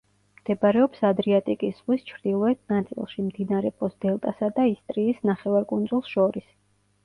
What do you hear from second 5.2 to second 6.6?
ნახევარკუნძულს შორის.